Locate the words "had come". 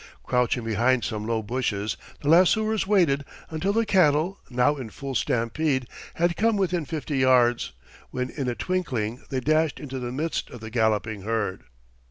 6.15-6.57